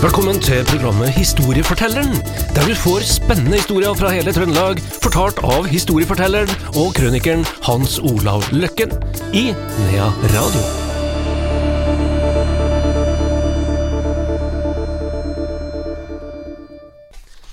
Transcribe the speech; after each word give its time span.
Velkommen 0.00 0.38
til 0.40 0.62
programmet 0.64 1.10
Historiefortelleren, 1.12 2.14
der 2.56 2.64
du 2.64 2.72
får 2.72 3.02
spennende 3.04 3.58
historier 3.58 3.92
fra 3.92 4.08
hele 4.14 4.32
Trøndelag, 4.32 4.78
fortalt 5.04 5.42
av 5.44 5.68
historiefortelleren 5.68 6.48
og 6.72 6.94
krønikeren 6.96 7.44
Hans 7.66 7.98
Olav 8.00 8.46
Løkken 8.48 8.94
i 9.36 9.50
Nea 9.52 10.06
Radio. 10.32 10.62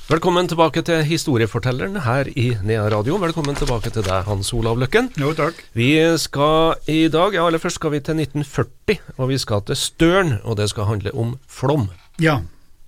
Velkommen 0.07 0.47
tilbake 0.47 0.87
til 0.87 1.03
Historiefortelleren 1.03 1.99
her 2.07 2.31
i 2.31 2.53
Nea 2.63 2.87
Radio. 2.95 3.19
Velkommen 3.19 3.59
tilbake 3.59 3.91
til 3.91 4.07
deg, 4.07 4.23
Hans 4.23 4.55
Olav 4.55 4.79
Løkken. 4.79 5.11
Jo, 5.19 5.35
takk. 5.35 5.59
Vi 5.75 5.91
skal 6.15 6.79
i 6.87 7.09
dag, 7.11 7.35
ja, 7.35 7.43
aller 7.43 7.59
først 7.59 7.83
skal 7.83 7.97
vi 7.97 7.99
til 7.99 8.23
1940, 8.23 9.03
og 9.19 9.35
vi 9.35 9.43
skal 9.43 9.67
til 9.67 9.83
Støren, 9.83 10.37
og 10.47 10.61
det 10.63 10.71
skal 10.71 10.87
handle 10.87 11.11
om 11.11 11.35
flom. 11.51 11.89
Ja. 12.17 12.41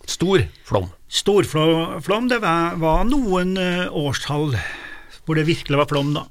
Stor 0.09 0.41
flom. 0.65 0.89
Stor 1.07 1.43
flom. 1.43 2.27
det 2.29 2.39
var, 2.41 3.03
noen 3.05 3.57
uh, 3.57 3.85
årstall 3.93 4.55
hvor 5.25 5.37
det 5.37 5.45
virkelig 5.45 5.77
var 5.77 5.89
flom, 5.89 6.15
da. 6.15 6.23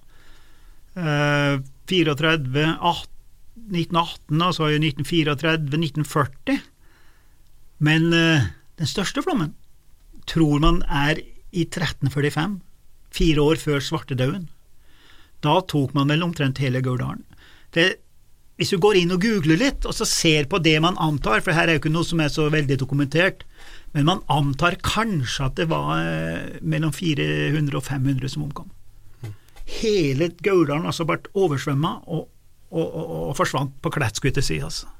Uh, 0.99 1.61
34, 1.87 2.35
18, 2.75 3.15
1918, 3.71 4.43
altså 4.43 4.71
1934, 4.75 5.55
1940. 5.79 6.59
Men 7.87 8.11
uh, 8.11 8.49
den 8.83 8.91
største 8.91 9.23
flommen 9.23 9.55
tror 10.29 10.59
man 10.63 10.83
er 10.91 11.23
i 11.55 11.65
1345, 11.65 12.59
fire 13.15 13.47
år 13.47 13.63
før 13.63 13.85
svartedauden. 13.85 14.49
Da 15.45 15.61
tok 15.71 15.95
man 15.95 16.11
vel 16.11 16.27
omtrent 16.27 16.59
hele 16.59 16.83
Gauldalen. 16.83 17.23
Hvis 18.59 18.73
du 18.75 18.81
går 18.83 18.99
inn 18.99 19.15
og 19.15 19.23
googler 19.23 19.61
litt, 19.61 19.87
og 19.87 19.95
så 19.95 20.07
ser 20.09 20.49
på 20.51 20.59
det 20.59 20.75
man 20.83 20.99
antar, 20.99 21.45
for 21.47 21.55
her 21.55 21.69
er 21.69 21.77
jo 21.77 21.83
ikke 21.85 21.95
noe 21.95 22.07
som 22.07 22.19
er 22.25 22.33
så 22.35 22.49
veldig 22.51 22.79
dokumentert, 22.81 23.45
men 23.95 24.09
man 24.09 24.25
antar 24.29 24.77
kanskje 24.83 25.47
at 25.47 25.55
det 25.61 25.69
var 25.71 25.93
eh, 26.03 26.59
mellom 26.61 26.91
400 26.93 27.79
og 27.79 27.87
500 27.87 28.33
som 28.35 28.49
omkom. 28.49 28.73
Hele 29.79 30.31
Gauldalen 30.43 30.89
altså 30.89 31.07
ble 31.07 31.21
oversvømma 31.39 31.93
og, 32.09 32.27
og, 32.73 32.87
og, 32.87 33.13
og, 33.29 33.37
forsvant 33.39 33.77
på 33.85 33.93
si. 34.43 34.59
Altså. 34.59 34.91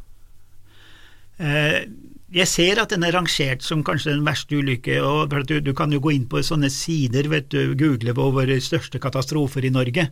Eh, 1.39 1.83
jeg 2.31 2.49
ser 2.51 2.79
at 2.83 2.93
den 2.93 3.03
er 3.03 3.17
rangert 3.17 3.65
som 3.65 3.83
kanskje 3.83 4.13
den 4.13 4.27
verste 4.27 4.55
ulykke, 4.55 5.01
og 5.03 5.35
du, 5.49 5.59
du, 5.65 5.73
kan 5.75 5.93
jo 5.93 6.01
gå 6.05 6.13
inn 6.15 6.29
på 6.29 6.45
sånne 6.45 6.71
sider, 6.71 7.29
vet 7.33 7.51
du, 7.51 7.75
google 7.75 8.13
våre 8.15 8.61
største 8.61 9.01
katastrofer 9.01 9.65
i 9.65 9.73
Norge. 9.73 10.11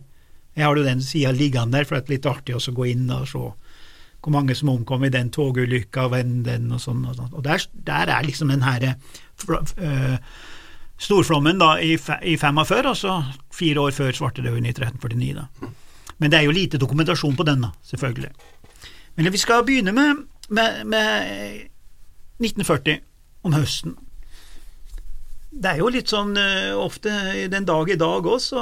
Jeg 0.57 0.65
har 0.65 0.77
jo 0.77 0.83
den 0.85 1.01
sida 1.05 1.31
liggende 1.37 1.77
der, 1.77 1.85
for 1.85 1.97
det 1.97 2.07
er 2.07 2.15
litt 2.15 2.29
artig 2.29 2.57
å 2.57 2.75
gå 2.75 2.89
inn 2.89 3.09
og 3.13 3.27
se 3.29 3.45
hvor 4.27 4.33
mange 4.33 4.55
som 4.57 4.71
omkom 4.73 5.05
i 5.05 5.11
den 5.13 5.29
togulykka, 5.31 6.07
hvem 6.11 6.41
den 6.43 6.71
og 6.73 6.81
sånn. 6.83 7.05
Og, 7.07 7.15
sånn. 7.15 7.29
og 7.31 7.43
der, 7.45 7.61
der, 7.87 8.09
er 8.11 8.25
liksom 8.25 8.49
den 8.51 8.65
her 8.65 8.83
uh, 8.89 10.17
storflommen 10.99 11.61
da 11.61 11.77
i, 11.79 11.93
i 11.93 12.33
45, 12.41 12.89
altså 12.91 13.19
fire 13.53 13.85
år 13.85 13.95
før 13.95 14.17
svartedauden 14.17 14.65
i 14.65 14.73
1349. 14.73 15.37
da. 15.37 15.69
Men 16.17 16.33
det 16.33 16.39
er 16.39 16.47
jo 16.47 16.57
lite 16.57 16.81
dokumentasjon 16.81 17.37
på 17.37 17.45
den, 17.47 17.63
da, 17.63 17.71
selvfølgelig. 17.85 18.33
Men 19.15 19.31
vi 19.31 19.39
skal 19.39 19.63
begynne 19.63 19.93
med, 19.95 20.25
med, 20.49 20.83
med 20.89 21.31
1940, 22.41 22.99
om 23.47 23.55
høsten. 23.55 23.95
Det 25.57 25.71
er 25.71 25.79
jo 25.81 25.89
litt 25.89 26.11
sånn 26.11 26.35
uh, 26.37 26.77
ofte 26.77 27.11
den 27.49 27.65
dag 27.65 27.89
i 27.89 27.97
dag 27.97 28.27
òg, 28.29 28.37
så 28.43 28.61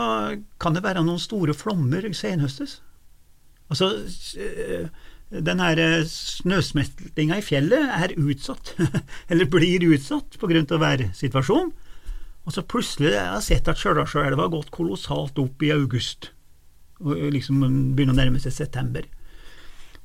kan 0.62 0.78
det 0.78 0.84
være 0.86 1.04
noen 1.04 1.20
store 1.20 1.56
flommer 1.58 2.08
senhøstes. 2.16 2.78
Altså, 3.68 3.90
uh, 4.40 4.88
den 5.36 5.60
her 5.60 5.82
snøsmeltinga 6.08 7.42
i 7.42 7.44
fjellet 7.44 7.92
er 7.98 8.16
utsatt, 8.16 8.76
eller 9.32 9.52
blir 9.52 9.84
utsatt 9.90 10.40
på 10.40 10.52
grunn 10.52 10.70
av 10.72 10.84
værsituasjonen. 10.86 11.74
Og 12.46 12.54
så 12.54 12.62
plutselig 12.62 13.16
har 13.18 13.40
jeg 13.40 13.48
sett 13.50 13.70
at 13.72 13.80
Stjørdalselva 13.82 14.46
har 14.46 14.54
gått 14.54 14.72
kolossalt 14.72 15.40
opp 15.42 15.64
i 15.66 15.74
august, 15.74 16.30
og 17.02 17.18
liksom 17.34 17.64
begynner 17.98 18.14
å 18.14 18.20
nærme 18.22 18.40
seg 18.40 18.54
september. 18.54 19.08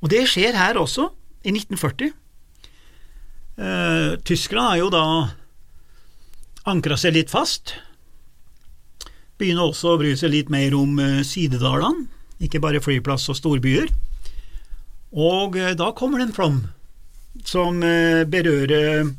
Og 0.01 0.09
det 0.11 0.25
skjer 0.27 0.57
her 0.57 0.79
også, 0.81 1.11
i 1.45 1.53
1940. 1.53 2.11
Tyskland 4.25 4.67
er 4.73 4.79
jo 4.81 4.89
da 4.93 5.05
ankra 6.69 6.97
seg 6.99 7.15
litt 7.15 7.31
fast. 7.33 7.75
Begynner 9.41 9.71
også 9.71 9.95
å 9.95 10.01
bry 10.01 10.13
seg 10.17 10.33
litt 10.35 10.51
mer 10.53 10.75
om 10.77 10.99
eh, 11.01 11.21
sidedalene, 11.25 12.05
ikke 12.41 12.61
bare 12.61 12.81
flyplass 12.83 13.29
og 13.31 13.39
storbyer. 13.39 13.89
Og 15.17 15.57
eh, 15.57 15.73
da 15.77 15.91
kommer 15.97 16.21
det 16.21 16.29
en 16.29 16.37
flom 16.37 16.61
som 17.47 17.81
eh, 17.85 18.23
berører 18.29 19.13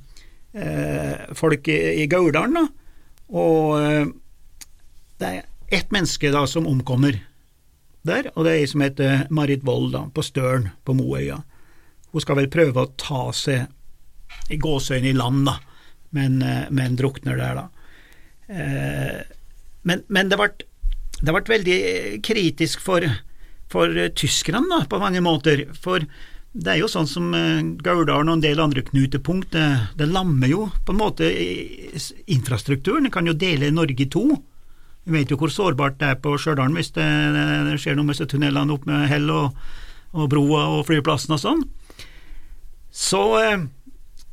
folk 1.32 1.68
i, 1.72 2.04
Gauldalen. 2.12 2.66
Og 3.32 3.70
det 5.16 5.30
er 5.30 5.46
ett 5.72 5.94
menneske 5.94 6.28
da 6.28 6.42
som 6.44 6.66
omkommer 6.68 7.16
der, 8.04 8.28
og 8.34 8.44
det 8.44 8.52
er 8.52 8.60
ei 8.60 8.66
som 8.68 8.84
heter 8.84 9.22
Marit 9.32 9.64
Wold 9.64 9.96
på 10.12 10.24
Støren 10.26 10.68
på 10.84 10.92
Moøya. 10.98 11.38
Hun 12.12 12.20
skal 12.20 12.36
vel 12.42 12.50
prøve 12.52 12.84
å 12.84 12.92
ta 13.00 13.22
seg 13.32 14.52
i 14.52 14.60
gåseøynene 14.60 15.14
i 15.14 15.16
land, 15.16 15.46
da, 15.48 15.56
men, 16.12 16.42
eh, 16.42 16.68
men 16.70 16.96
drukner 16.96 17.38
der, 17.40 17.56
da. 17.56 17.68
Eh, 18.52 19.20
men, 19.82 20.04
men 20.12 20.28
det, 20.30 20.38
det 21.20 21.32
ble 21.34 21.42
veldig 21.48 21.78
kritisk 22.24 22.84
for, 22.84 23.06
for 23.72 23.96
tyskerne, 24.18 24.64
da, 24.70 24.84
på 24.88 25.00
mange 25.02 25.22
måter. 25.24 25.64
For 25.72 26.04
det 26.52 26.74
er 26.74 26.82
jo 26.82 26.90
sånn 26.92 27.08
som 27.08 27.32
Gauldalen 27.80 28.28
og 28.28 28.38
en 28.38 28.44
del 28.44 28.60
andre 28.60 28.84
knutepunkt, 28.84 29.54
det, 29.56 29.66
det, 29.96 30.10
lammer 30.12 30.52
jo 30.52 30.66
på 30.84 30.92
en 30.92 31.00
måte 31.00 31.32
infrastrukturen. 32.30 33.10
Kan 33.12 33.30
jo 33.30 33.36
dele 33.36 33.72
Norge 33.72 34.04
i 34.04 34.10
to. 34.12 34.26
Vi 35.02 35.16
vet 35.16 35.32
jo 35.32 35.40
hvor 35.40 35.50
sårbart 35.50 35.96
det 35.98 36.12
er 36.12 36.20
på 36.22 36.36
Stjørdal 36.38 36.76
hvis 36.76 36.92
det, 36.94 37.08
det, 37.34 37.78
skjer 37.80 37.96
noe 37.98 38.06
med 38.06 38.20
tunnelene 38.20 38.76
opp 38.76 38.84
med 38.86 39.08
hell 39.10 39.32
og, 39.32 39.56
og 40.12 40.28
broa 40.30 40.68
og 40.76 40.84
flyplassen 40.86 41.34
og 41.34 41.40
sånn. 41.42 41.64
Så 42.92 43.24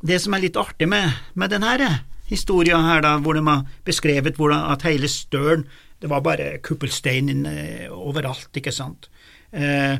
det 0.05 0.19
som 0.23 0.35
er 0.35 0.45
litt 0.45 0.59
artig 0.59 0.87
med, 0.89 1.11
med 1.33 1.51
denne 1.51 1.89
historien 2.29 2.85
her, 2.85 3.01
da, 3.03 3.17
hvor 3.23 3.35
de 3.35 3.43
har 3.45 3.65
beskrevet 3.87 4.37
hvordan 4.37 4.69
at 4.73 4.85
hele 4.87 5.09
Støren 5.11 5.65
det 5.99 6.07
var 6.07 6.23
bare 6.23 6.59
kuppelstein 6.63 7.43
eh, 7.49 7.89
overalt, 7.91 8.53
ikke 8.55 8.71
sant. 8.71 9.09
Eh, 9.51 9.97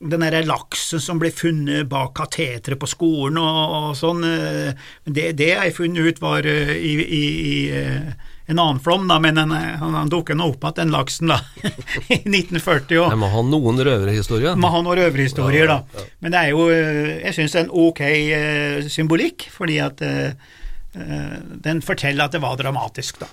den 0.00 0.24
derre 0.24 0.40
laksen 0.48 1.02
som 1.02 1.20
ble 1.20 1.28
funnet 1.34 1.88
bak 1.90 2.14
kateteret 2.16 2.80
på 2.80 2.88
skolen 2.88 3.38
og, 3.38 3.60
og 3.76 3.98
sånn, 3.98 4.24
eh, 4.26 4.72
det, 5.04 5.30
det 5.38 5.52
jeg 5.52 5.76
funnet 5.76 6.08
ut 6.08 6.22
var 6.24 6.48
eh, 6.48 6.72
i, 6.74 6.94
i, 7.04 7.22
i 7.52 7.56
eh, 7.76 8.10
en 8.50 8.58
annen 8.58 8.80
flom, 8.82 9.06
da, 9.08 9.18
men 9.22 9.38
den, 9.38 9.54
han, 9.54 9.94
han 9.94 10.10
dukker 10.12 10.38
nå 10.38 10.50
opp 10.52 10.64
igjen, 10.66 10.76
den 10.80 10.94
laksen, 10.94 11.30
da, 11.30 11.40
i 12.10 12.20
1940. 12.20 12.96
Og, 12.98 13.10
jeg 13.12 13.20
må 13.22 13.30
ha 13.32 13.42
noen 13.46 13.82
røverhistorier. 13.86 14.58
Må 14.60 14.72
ha 14.74 14.82
noen 14.84 15.02
røverhistorier, 15.02 15.70
ja, 15.70 15.80
Ja, 15.80 16.00
ja. 16.00 16.08
Men 16.20 16.34
det 16.34 16.40
er 16.40 16.54
jo, 16.54 16.66
jeg 16.70 17.36
syns 17.36 17.54
det 17.54 17.60
er 17.60 17.68
en 17.68 17.76
ok 17.86 18.02
uh, 18.06 18.90
symbolikk, 18.90 19.50
fordi 19.54 19.78
at 19.84 20.02
den 20.90 21.78
forteller 21.86 22.26
at 22.26 22.34
det 22.34 22.40
var 22.42 22.56
dramatisk, 22.58 23.20
da. 23.22 23.28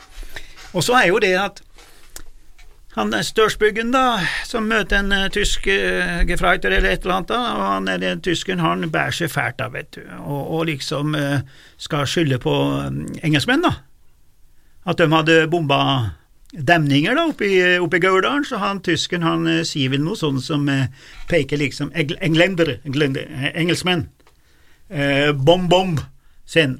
Og 0.77 0.83
så 0.85 0.93
er 0.99 1.07
jo 1.09 1.17
det 1.23 1.33
at 1.41 1.63
han 2.97 3.13
Størsbyggen, 3.23 3.91
da, 3.93 4.23
som 4.45 4.65
møter 4.65 5.03
en 5.03 5.13
uh, 5.13 5.27
tysk 5.29 5.67
uh, 5.69 6.23
gefreiter 6.25 6.73
eller 6.73 6.95
et 6.95 7.03
eller 7.05 7.19
annet, 7.19 7.29
da, 7.29 7.41
og 7.53 7.65
han 7.67 7.89
er 7.93 7.99
den 8.01 8.23
tyskeren, 8.25 8.63
han 8.63 8.89
bærer 8.89 9.13
seg 9.13 9.29
fælt 9.29 9.61
av, 9.61 9.75
vet 9.77 9.91
du, 9.99 10.01
og, 10.17 10.39
og 10.57 10.63
liksom 10.71 11.13
uh, 11.13 11.43
skal 11.77 12.09
skylde 12.09 12.39
på 12.41 12.55
um, 12.87 13.03
engelskmenn, 13.21 13.67
da 13.67 13.75
at 14.87 15.01
de 15.01 15.07
hadde 15.11 15.37
bomba 15.51 15.79
demninger 16.51 17.15
da, 17.17 17.27
oppe 17.27 17.45
i, 17.45 17.57
oppe 17.83 17.99
i 17.99 18.03
Gauldalen, 18.03 18.45
så 18.47 18.59
han 18.61 18.79
tysken 18.83 19.25
han 19.25 19.47
eh, 19.51 19.63
sier 19.67 19.91
vel 19.91 20.03
noe 20.05 20.17
sånt 20.17 20.45
som 20.45 20.63
eh, 20.71 20.87
peker 21.27 21.59
liksom 21.59 21.91
Englender, 21.93 22.77
englender 22.87 23.27
engelskmenn. 23.53 24.07
Eh, 24.87 25.33
bom, 25.35 25.67
bom, 25.67 25.97
sin. 26.47 26.79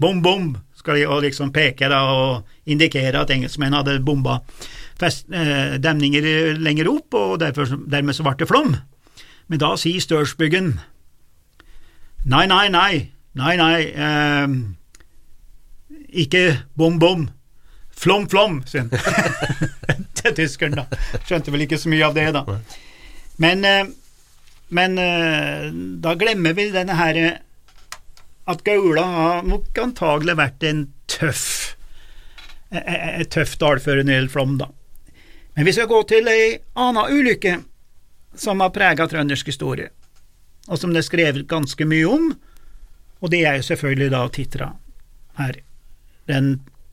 Bom, 0.00 0.22
bom, 0.24 0.54
skal 0.74 1.02
de 1.02 1.20
liksom 1.26 1.52
peke 1.54 1.90
da 1.92 2.00
og 2.10 2.48
indikere 2.66 3.20
at 3.20 3.30
engelskmenn 3.30 3.76
hadde 3.76 4.00
bomba 4.02 4.40
fest, 4.98 5.26
eh, 5.30 5.76
demninger 5.78 6.56
lenger 6.58 6.88
opp, 6.90 7.14
og 7.14 7.40
derfor, 7.40 7.66
dermed 7.86 8.16
så 8.16 8.24
ble 8.26 8.34
det 8.38 8.48
flom. 8.48 8.76
Men 9.48 9.60
da 9.60 9.74
sier 9.76 10.00
Størsbyggen 10.00 10.80
nei, 12.24 12.46
nei, 12.46 12.68
nei, 12.72 13.10
nei, 13.34 13.56
nei, 13.60 13.78
eh, 13.92 14.48
ikke 16.24 16.44
bom, 16.78 16.98
bom. 16.98 17.28
Flom, 17.96 18.28
flom, 18.28 18.60
sier 18.66 18.88
han 18.88 20.06
til 20.18 20.34
tyskeren, 20.36 20.78
da. 20.80 20.86
Skjønte 21.26 21.52
vel 21.54 21.66
ikke 21.66 21.78
så 21.78 21.90
mye 21.92 22.06
av 22.08 22.16
det, 22.16 22.28
da. 22.34 22.42
Men, 23.42 23.64
eh, 23.68 23.92
men 24.74 24.98
eh, 24.98 25.68
da 26.02 26.14
glemmer 26.18 26.56
vi 26.58 26.70
denne 26.74 26.96
her 26.98 27.18
eh, 27.20 27.40
at 28.50 28.64
Gaula 28.66 29.04
har 29.06 29.46
nok 29.46 29.78
antagelig 29.78 30.34
vært 30.40 30.66
en 30.66 30.86
tøff 31.10 31.46
et 32.72 33.28
tøft 33.28 33.60
dalføre 33.60 34.00
når 34.00 34.08
det 34.08 34.14
gjelder 34.16 34.32
flom, 34.32 34.54
da. 34.60 34.70
Men 35.52 35.68
vi 35.68 35.74
skal 35.76 35.90
gå 35.90 35.98
til 36.08 36.28
ei 36.32 36.54
anna 36.80 37.04
ulykke 37.12 37.58
som 38.40 38.62
har 38.64 38.72
prega 38.72 39.04
trøndersk 39.08 39.50
historie, 39.52 39.90
og 40.68 40.80
som 40.80 40.94
det 40.94 41.02
er 41.02 41.08
skrevet 41.10 41.48
ganske 41.50 41.84
mye 41.88 42.08
om, 42.08 42.32
Og 43.22 43.30
det 43.30 43.44
er 43.46 43.60
jo 43.60 43.62
selvfølgelig 43.62 44.10
da 44.10 44.20
Titra 44.34 44.72
her 45.38 45.60
den 46.26 46.48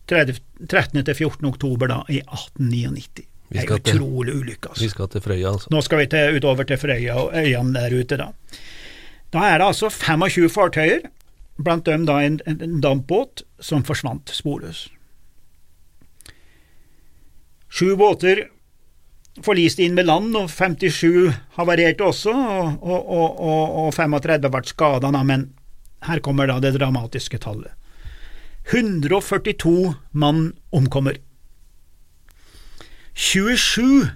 30, 0.10 0.40
13. 0.68 1.04
til 1.06 1.16
14. 1.16 1.46
oktober 1.50 1.88
da 1.92 2.00
i 2.10 2.20
1899. 2.26 3.26
Vi 3.50 3.58
Det 3.58 3.64
er 3.64 3.72
jo 3.74 3.78
til- 3.80 3.96
utrolig 4.02 4.34
ulykke, 4.36 4.70
altså. 4.70 4.84
Vi 4.84 4.90
skal 4.90 5.08
til 5.10 5.22
Frøya, 5.26 5.52
altså. 5.54 5.68
Nå 5.74 5.82
skal 5.82 5.98
vi 6.04 6.06
til, 6.12 6.36
utover 6.38 6.64
til 6.70 6.78
Frøya 6.78 7.16
og 7.18 7.32
øyene 7.34 7.74
der 7.74 7.96
ute, 8.00 8.18
da. 8.18 8.28
Da 9.34 9.40
er 9.54 9.58
det 9.58 9.68
altså 9.68 9.90
25 9.90 10.50
fartøyer, 10.50 11.00
blant 11.64 11.86
dem 11.86 12.06
da 12.06 12.20
en, 12.26 12.40
en, 12.48 12.80
dampbåt 12.82 13.42
som 13.60 13.84
forsvant 13.84 14.30
sporløs. 14.34 14.88
Sju 17.70 17.96
båter 18.00 18.48
forliste 19.46 19.84
inn 19.86 19.96
med 19.96 20.06
land, 20.10 20.34
og 20.36 20.50
57 20.50 21.34
havarerte 21.58 22.04
også, 22.06 22.34
og, 22.34 22.80
og, 22.84 23.10
og, 23.10 23.40
og, 23.40 23.76
og 23.88 23.94
35 23.96 24.50
ble 24.52 24.64
skada, 24.68 25.12
men 25.24 25.50
her 26.08 26.20
kommer 26.26 26.48
da 26.50 26.60
det 26.64 26.74
dramatiske 26.80 27.40
tallet. 27.44 27.72
142 28.72 29.94
mann 30.12 30.54
omkommer. 30.70 31.18
27 33.14 34.08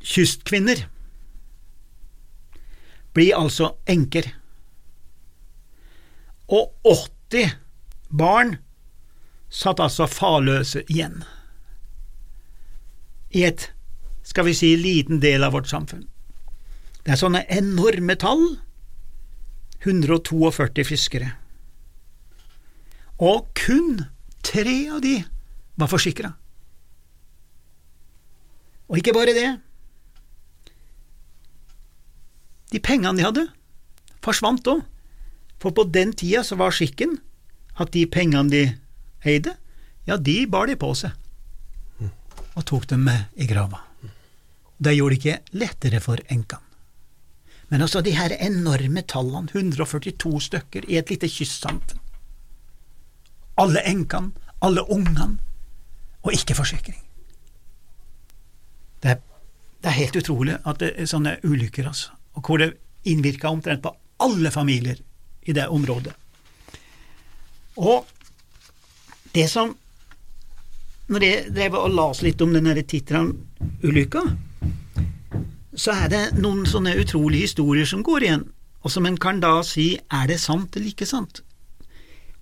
kystkvinner 0.00 0.86
blir 3.12 3.36
altså 3.36 3.74
enker. 3.90 4.30
Og 6.48 6.72
80 6.84 7.52
barn 8.08 8.56
satt 9.50 9.82
altså 9.82 10.08
farløse 10.10 10.82
igjen. 10.88 11.20
I 13.30 13.44
et, 13.46 13.68
skal 14.26 14.48
vi 14.48 14.56
si, 14.56 14.72
liten 14.78 15.20
del 15.22 15.44
av 15.46 15.54
vårt 15.54 15.70
samfunn. 15.70 16.06
Det 17.04 17.14
er 17.14 17.20
sånne 17.20 17.44
enorme 17.52 18.16
tall. 18.18 18.42
142 19.84 20.84
fiskere. 20.84 21.34
Og 23.20 23.50
kun 23.56 24.04
tre 24.46 24.76
av 24.88 25.02
de 25.04 25.18
var 25.80 25.90
forsikra. 25.92 26.32
Og 28.90 28.98
ikke 28.98 29.14
bare 29.14 29.36
det. 29.36 29.48
De 32.70 32.80
pengene 32.82 33.18
de 33.18 33.26
hadde, 33.26 33.46
forsvant 34.24 34.66
òg, 34.70 34.82
for 35.60 35.74
på 35.76 35.84
den 35.92 36.14
tida 36.16 36.42
så 36.46 36.56
var 36.58 36.74
skikken 36.74 37.18
at 37.80 37.92
de 37.94 38.06
pengene 38.10 38.50
de 38.50 38.62
eide, 39.26 39.56
ja, 40.08 40.16
de 40.16 40.46
bar 40.50 40.70
de 40.70 40.78
på 40.80 40.94
seg 40.96 41.16
og 42.58 42.66
tok 42.66 42.88
dem 42.90 43.04
med 43.06 43.38
i 43.40 43.46
grava. 43.46 43.78
Det 44.80 44.94
gjorde 44.96 45.14
det 45.14 45.20
ikke 45.20 45.58
lettere 45.60 46.00
for 46.02 46.20
enkene. 46.32 46.66
Men 47.70 47.84
altså 47.84 48.00
de 48.02 48.16
her 48.16 48.32
enorme 48.42 49.04
tallene, 49.06 49.46
142 49.52 50.40
stykker 50.48 50.88
i 50.90 50.96
et 50.98 51.12
lite 51.12 51.28
kystsamfunn. 51.30 52.00
Alle 53.60 53.82
enkene, 53.86 54.32
alle 54.64 54.84
ungene, 54.90 55.38
og 56.22 56.32
ikke 56.36 56.56
forsikring. 56.56 56.98
Det 59.02 59.10
er, 59.14 59.20
det 59.80 59.88
er 59.88 59.96
helt 59.96 60.16
utrolig 60.20 60.56
at 60.68 60.80
det 60.80 60.94
er 60.96 61.08
sånne 61.08 61.38
ulykker, 61.44 61.88
altså, 61.88 62.16
og 62.36 62.46
hvor 62.46 62.60
det 62.60 62.74
innvirker 63.08 63.48
omtrent 63.48 63.82
på 63.84 63.94
alle 64.20 64.52
familier 64.52 65.00
i 65.48 65.52
det 65.56 65.68
området. 65.68 66.12
Og 67.76 68.06
det 69.34 69.48
som 69.50 69.76
Når 71.10 71.24
jeg 71.26 71.50
drev 71.50 71.74
og 71.74 71.90
las 71.90 72.20
litt 72.22 72.38
om 72.38 72.52
den 72.54 72.68
Titran-ulykka, 72.86 74.20
så 75.74 75.94
er 76.04 76.12
det 76.12 76.20
noen 76.38 76.60
sånne 76.70 76.92
utrolige 77.02 77.48
historier 77.48 77.88
som 77.90 78.04
går 78.06 78.26
igjen, 78.28 78.44
og 78.86 78.92
som 78.94 79.08
en 79.08 79.16
kan 79.18 79.40
da 79.42 79.56
si 79.66 79.96
er 79.98 80.28
det 80.30 80.38
sant 80.38 80.76
eller 80.76 80.92
ikke 80.92 81.08
sant. 81.10 81.42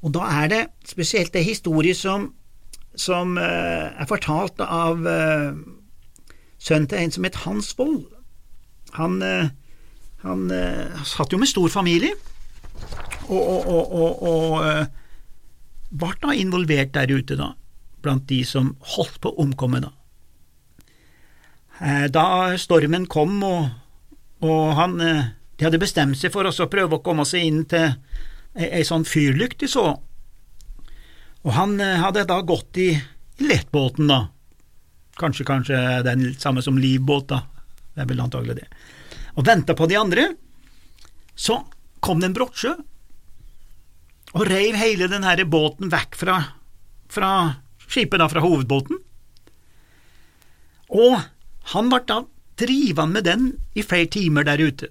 Og 0.03 0.15
da 0.15 0.27
er 0.43 0.51
det 0.53 0.61
spesielt 0.87 1.35
en 1.37 1.47
historie 1.47 1.95
som, 1.95 2.31
som 2.95 3.39
eh, 3.39 3.89
er 3.91 4.11
fortalt 4.11 4.61
av 4.63 5.07
eh, 5.07 5.59
sønnen 6.59 6.89
til 6.91 7.03
en 7.03 7.15
som 7.15 7.27
het 7.27 7.41
Hans 7.45 7.73
Wold. 7.79 8.05
Han, 8.99 9.19
eh, 9.23 9.51
han 10.23 10.47
satt 11.07 11.35
jo 11.35 11.39
med 11.39 11.51
stor 11.51 11.69
familie, 11.71 12.15
og, 13.29 13.43
og, 13.43 13.93
og, 13.93 14.23
og, 14.23 14.87
ble 15.89 16.09
da 16.23 16.35
involvert 16.37 16.95
der 16.95 17.11
ute, 17.11 17.37
da, 17.39 17.53
blant 18.05 18.27
de 18.31 18.43
som 18.47 18.75
holdt 18.95 19.19
på 19.23 19.33
å 19.33 19.45
omkomme, 19.45 19.81
da. 19.83 19.95
Da 22.11 22.25
stormen 22.59 23.07
kom, 23.07 23.37
og, 23.47 23.69
og 24.43 24.73
han 24.75 24.97
De 24.99 25.67
hadde 25.67 25.79
bestemt 25.79 26.19
seg 26.19 26.33
for 26.35 26.47
å 26.47 26.67
prøve 26.71 26.99
å 26.99 27.03
komme 27.07 27.23
seg 27.27 27.47
inn 27.47 27.61
til 27.71 27.93
ei, 28.59 28.85
sånn 28.87 29.07
fyrlykt 29.07 29.63
de 29.63 29.71
så, 29.71 29.87
og 31.47 31.55
han 31.55 31.79
eh, 31.81 32.01
hadde 32.03 32.27
da 32.29 32.41
gått 32.43 32.81
i, 32.83 32.91
lettbåten, 33.39 34.11
da. 34.11 34.27
Kanskje, 35.19 35.47
kanskje 35.47 35.79
den 36.07 36.33
samme 36.39 36.63
som 36.63 36.79
livbåt, 36.79 37.31
da. 37.31 37.43
Det 37.95 38.05
er 38.05 38.11
vel 38.11 38.23
antagelig 38.23 38.59
det. 38.61 38.69
Og 39.39 39.47
venta 39.47 39.75
på 39.79 39.87
de 39.91 39.99
andre. 39.99 40.29
Så 41.39 41.61
kom 42.03 42.21
det 42.21 42.31
en 42.31 42.37
brottsjø 42.37 42.75
og 44.37 44.45
reiv 44.45 44.77
hele 44.77 45.07
den 45.09 45.25
her 45.25 45.41
båten 45.49 45.89
vekk 45.93 46.19
fra, 46.19 46.35
fra 47.09 47.31
skipet, 47.87 48.19
da, 48.21 48.27
fra 48.29 48.43
hovedbåten. 48.45 48.99
Og 50.93 51.17
han 51.73 51.89
ble 51.89 52.03
da 52.09 52.21
drivende 52.59 53.15
med 53.15 53.25
den 53.25 53.49
i 53.79 53.85
flere 53.87 54.11
timer 54.13 54.45
der 54.45 54.61
ute 54.61 54.91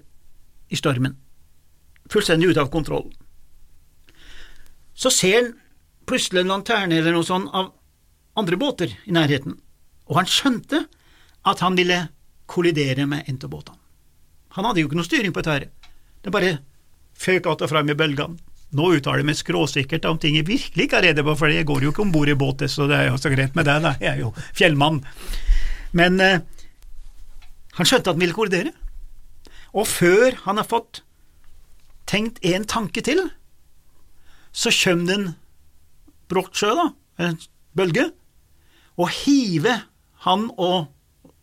i 0.68 0.76
stormen, 0.76 1.14
fullstendig 2.10 2.50
ute 2.50 2.64
av 2.64 2.72
kontroll. 2.72 3.06
Så 4.98 5.12
ser 5.14 5.36
han 5.38 5.52
plutselig 6.08 6.42
en 6.42 6.52
lanterne 6.54 6.98
eller 6.98 7.14
noe 7.14 7.26
sånt 7.26 7.52
av 7.54 7.70
andre 8.38 8.58
båter 8.58 8.94
i 9.06 9.14
nærheten, 9.14 9.58
og 10.08 10.18
han 10.18 10.30
skjønte 10.30 10.84
at 11.48 11.62
han 11.62 11.76
ville 11.78 12.00
kollidere 12.48 13.06
med 13.06 13.28
en 13.28 13.38
av 13.42 13.52
båtene. 13.52 13.78
Han 14.56 14.66
hadde 14.66 14.82
jo 14.82 14.88
ikke 14.88 14.98
noe 14.98 15.06
styring 15.06 15.34
på 15.34 15.42
dette, 15.44 15.52
her. 15.52 15.92
det 16.22 16.32
bare 16.32 16.58
føk 17.14 17.46
att 17.46 17.62
og 17.62 17.70
fram 17.70 17.90
i 17.90 17.94
bølgene. 17.94 18.38
Nå 18.70 18.90
uttaler 18.92 19.22
jeg 19.22 19.26
meg 19.30 19.36
skråsikkert 19.38 20.04
om 20.04 20.18
ting 20.20 20.36
jeg 20.36 20.46
virkelig 20.46 20.84
ikke 20.84 20.98
er 20.98 21.06
redd 21.08 21.22
på, 21.24 21.34
for 21.40 21.48
jeg 21.48 21.64
går 21.64 21.82
jo 21.82 21.92
ikke 21.92 22.02
om 22.04 22.12
bord 22.12 22.28
i 22.28 22.34
båt, 22.36 22.66
så 22.68 22.86
det 22.86 22.96
er 22.96 23.06
jo 23.08 23.16
så 23.16 23.30
greit 23.32 23.54
med 23.56 23.64
det, 23.64 23.78
da. 23.82 23.94
jeg 24.00 24.10
er 24.12 24.20
jo 24.20 24.32
fjellmann. 24.52 25.00
Men 25.96 26.20
eh, 26.20 26.42
han 27.78 27.88
skjønte 27.88 28.10
at 28.10 28.16
han 28.16 28.20
ville 28.20 28.36
kollidere, 28.36 28.74
og 29.72 29.88
før 29.88 30.36
han 30.44 30.60
har 30.60 30.68
fått 30.68 31.02
tenkt 32.08 32.42
en 32.44 32.66
tanke 32.68 33.00
til, 33.04 33.24
så 34.58 34.72
kommer 34.74 35.06
det 35.06 35.16
en 35.18 35.28
brottsjø, 36.28 36.72
da, 36.74 36.88
en 37.22 37.38
bølge, 37.78 38.08
og 38.98 39.10
hiver 39.20 39.84
han 40.26 40.48
og, 40.58 40.88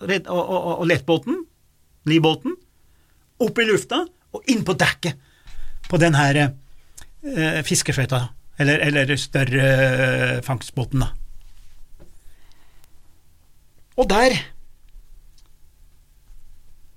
og, 0.03 0.25
og, 0.27 0.71
og 0.75 0.87
lettbåten, 0.89 1.45
livbåten, 2.09 2.57
opp 3.45 3.59
i 3.59 3.67
lufta 3.67 4.01
og 4.35 4.51
inn 4.51 4.65
på 4.67 4.75
dekket 4.79 5.21
på 5.87 5.99
den 6.01 6.17
her 6.17 6.41
eh, 6.43 7.61
fiskeskøyta, 7.63 8.19
eller, 8.59 8.83
eller 8.83 9.15
større 9.19 9.69
eh, 9.69 10.41
fangstbåten, 10.43 11.05
da. 11.05 11.13
Og 13.95 14.09
der 14.11 14.35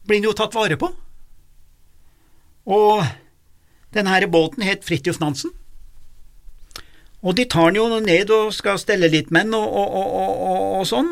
blir 0.09 0.19
den 0.19 0.27
jo 0.27 0.35
tatt 0.35 0.57
vare 0.57 0.75
på. 0.81 0.89
Og 2.75 3.05
denne 3.95 4.19
båten 4.27 4.65
het 4.67 4.83
Fridtjof 4.83 5.21
Nansen. 5.23 5.53
Og 7.27 7.35
de 7.35 7.47
tar 7.51 7.73
den 7.73 7.81
jo 7.81 8.01
ned 8.03 8.31
og 8.35 8.53
skal 8.55 8.79
stelle 8.79 9.11
litt 9.11 9.33
menn 9.35 9.51
og, 9.57 9.67
og, 9.67 9.97
og, 9.99 10.63
og, 10.79 10.85
sånn. 10.87 11.11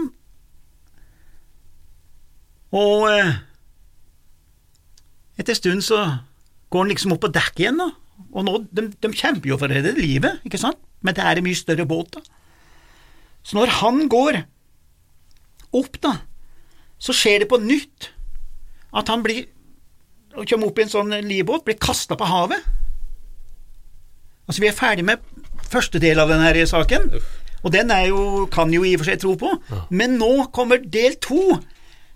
Og 2.77 3.07
eh, 3.11 3.33
etter 5.41 5.55
en 5.55 5.61
stund 5.61 5.87
så 5.87 6.03
går 6.71 6.85
han 6.85 6.93
liksom 6.93 7.17
opp 7.17 7.25
på 7.27 7.33
dekk 7.35 7.63
igjen, 7.63 7.83
da. 7.83 7.91
Og 8.37 8.47
nå, 8.47 8.59
de, 8.75 8.87
de 8.95 9.13
kjemper 9.13 9.51
jo 9.51 9.59
for 9.59 9.71
å 9.71 9.77
redde 9.77 9.97
livet, 9.99 10.41
ikke 10.47 10.61
sant, 10.61 10.79
men 11.05 11.17
det 11.17 11.25
er 11.25 11.39
en 11.39 11.47
mye 11.47 11.59
større 11.59 11.89
båt, 11.89 12.17
da. 12.17 12.23
Så 13.47 13.59
når 13.59 13.75
han 13.81 14.07
går 14.11 14.41
opp, 15.77 15.99
da, 16.03 16.17
så 17.03 17.15
skjer 17.15 17.45
det 17.45 17.51
på 17.51 17.61
nytt 17.63 18.11
at 18.97 19.11
han 19.13 19.23
blir 19.27 19.47
kommer 20.45 20.69
opp 20.69 20.79
i 20.81 20.85
en 20.85 20.93
sånn 20.93 21.15
livbåt, 21.25 21.65
blir 21.65 21.79
kasta 21.81 22.17
på 22.19 22.27
havet. 22.29 22.65
Altså, 24.47 24.63
vi 24.63 24.71
er 24.71 24.77
ferdig 24.77 25.05
med 25.07 25.23
første 25.67 26.01
del 26.03 26.21
av 26.23 26.31
denne 26.31 26.67
saken, 26.69 27.11
og 27.65 27.73
den 27.75 27.91
er 27.91 28.07
jo, 28.13 28.47
kan 28.53 28.71
jo 28.73 28.85
i 28.87 28.95
og 28.95 29.03
for 29.03 29.11
seg 29.11 29.21
tro 29.23 29.35
på, 29.41 29.51
men 29.91 30.19
nå 30.21 30.49
kommer 30.55 30.79
del 30.79 31.19
to, 31.23 31.59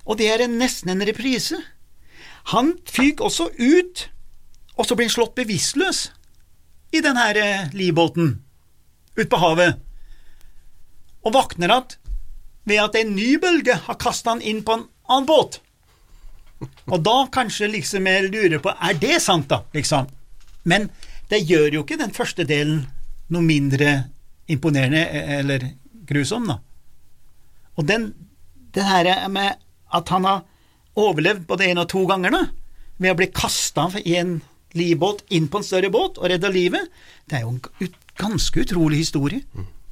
og 0.06 0.18
det 0.18 0.30
er 0.30 0.44
en, 0.44 0.58
nesten 0.60 0.92
en 0.92 1.06
reprise. 1.06 1.58
Han 2.54 2.76
fyker 2.86 3.26
også 3.26 3.50
ut, 3.58 4.06
og 4.78 4.86
så 4.86 4.96
blir 4.96 5.10
han 5.10 5.16
slått 5.16 5.36
bevisstløs 5.38 6.06
i 6.94 7.02
den 7.02 7.18
her 7.18 7.38
eh, 7.38 7.66
livbåten 7.74 8.38
ut 9.18 9.30
på 9.30 9.40
havet, 9.42 9.80
og 11.22 11.34
våkner 11.34 11.68
att 11.68 11.98
ved 12.64 12.80
at 12.82 12.94
en 12.96 13.16
ny 13.16 13.36
bølge 13.40 13.74
har 13.86 13.98
kasta 14.00 14.30
han 14.34 14.42
inn 14.42 14.62
på 14.64 14.76
en 14.76 14.86
annen 15.08 15.26
båt. 15.28 15.60
Og 16.92 17.00
da 17.04 17.24
kanskje 17.32 17.70
liksom 17.72 18.06
jeg 18.08 18.28
lurer 18.30 18.60
på, 18.62 18.72
er 18.72 18.98
det 19.00 19.20
sant 19.24 19.48
da, 19.50 19.62
liksom? 19.74 20.08
Men 20.68 20.90
det 21.30 21.44
gjør 21.46 21.76
jo 21.78 21.84
ikke 21.84 22.00
den 22.00 22.14
første 22.14 22.46
delen 22.48 22.84
noe 23.30 23.46
mindre 23.46 24.10
imponerende 24.50 25.04
eh, 25.06 25.34
eller 25.38 25.68
grusom, 26.10 26.48
da. 26.50 26.58
Og 27.78 27.86
den, 27.86 28.10
det 28.74 28.84
her 28.84 29.28
med 29.32 29.60
at 29.94 30.10
han 30.10 30.26
har 30.26 30.42
overlevd 30.98 31.46
både 31.48 31.70
én 31.70 31.80
og 31.80 31.88
to 31.90 32.02
ganger, 32.10 32.34
da, 32.34 32.42
ved 33.00 33.14
å 33.14 33.18
bli 33.18 33.30
kasta 33.32 33.88
i 34.02 34.16
en 34.20 34.40
livbåt 34.76 35.22
inn 35.34 35.48
på 35.50 35.60
en 35.60 35.66
større 35.66 35.90
båt 35.90 36.18
og 36.18 36.28
redda 36.30 36.50
livet, 36.52 36.90
det 37.30 37.38
er 37.38 37.46
jo 37.46 37.54
en 37.56 37.94
ganske 38.20 38.62
utrolig 38.62 39.00
historie 39.02 39.42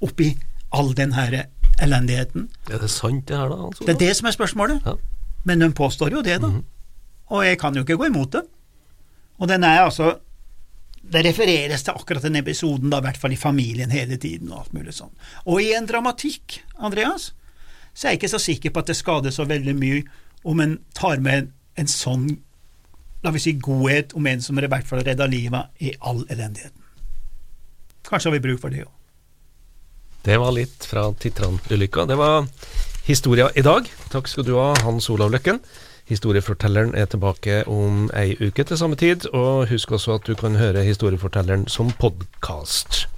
oppi 0.04 0.33
all 0.75 0.92
den 0.95 1.14
her 1.16 1.47
elendigheten. 1.83 2.49
Er 2.71 2.83
det 2.83 2.90
sant, 2.92 3.25
det 3.30 3.38
her, 3.38 3.49
da? 3.50 3.71
Altså, 3.71 3.87
Det 3.87 3.95
er 3.95 4.02
det 4.02 4.16
som 4.18 4.28
er 4.28 4.37
spørsmålet. 4.37 4.83
Ja. 4.87 4.95
Men 5.49 5.62
de 5.62 5.71
påstår 5.73 6.12
jo 6.12 6.23
det, 6.23 6.40
da. 6.42 6.50
Og 7.33 7.45
jeg 7.47 7.59
kan 7.59 7.75
jo 7.75 7.85
ikke 7.87 7.97
gå 7.97 8.11
imot 8.11 8.33
det. 8.33 8.42
Og 9.38 9.49
den 9.49 9.64
er 9.64 9.87
altså 9.87 10.18
Det 11.08 11.22
refereres 11.24 11.84
til 11.84 11.96
akkurat 11.96 12.24
den 12.26 12.36
episoden, 12.36 12.90
da, 12.92 13.00
i 13.00 13.06
hvert 13.06 13.20
fall 13.20 13.32
i 13.32 13.40
familien 13.40 13.92
hele 13.92 14.18
tiden, 14.20 14.50
og 14.52 14.64
alt 14.64 14.74
mulig 14.76 14.92
sånn. 14.96 15.14
Og 15.48 15.62
i 15.64 15.70
en 15.76 15.88
dramatikk, 15.88 16.58
Andreas, 16.76 17.30
så 17.94 18.06
er 18.06 18.14
jeg 18.14 18.20
ikke 18.20 18.34
så 18.34 18.42
sikker 18.42 18.74
på 18.74 18.82
at 18.82 18.90
det 18.90 18.98
skader 18.98 19.32
så 19.34 19.46
veldig 19.48 19.74
mye 19.78 20.02
om 20.48 20.60
en 20.60 20.76
tar 20.94 21.22
med 21.24 21.48
en, 21.80 21.88
sånn, 21.88 22.28
la 23.24 23.32
vi 23.34 23.42
si, 23.42 23.56
godhet 23.56 24.12
om 24.18 24.28
en 24.28 24.44
som 24.44 24.60
i 24.60 24.68
hvert 24.68 24.86
fall 24.86 25.02
redda 25.06 25.26
livet 25.30 25.82
i 25.82 25.94
all 25.98 26.22
elendigheten. 26.28 26.84
Kanskje 28.08 28.30
har 28.30 28.36
vi 28.36 28.44
bruk 28.44 28.60
for 28.62 28.74
det 28.74 28.84
òg. 28.84 28.94
Det 30.28 30.36
var 30.40 30.52
litt 30.52 30.84
fra 30.84 31.06
Titran-ulykka. 31.14 32.04
Det 32.08 32.16
var 32.18 32.46
historia 33.06 33.48
i 33.56 33.64
dag. 33.64 33.86
Takk 34.12 34.28
skal 34.28 34.44
du 34.44 34.54
ha, 34.58 34.74
Hans 34.84 35.08
Olav 35.12 35.32
Løkken. 35.32 35.60
Historiefortelleren 36.08 36.94
er 36.94 37.04
tilbake 37.04 37.60
om 37.68 38.06
ei 38.16 38.32
uke 38.40 38.64
til 38.64 38.78
samme 38.80 38.96
tid, 38.96 39.28
og 39.36 39.68
husk 39.68 39.92
også 39.92 40.14
at 40.16 40.26
du 40.26 40.34
kan 40.34 40.56
høre 40.56 40.86
Historiefortelleren 40.86 41.68
som 41.68 41.92
podkast. 42.00 43.08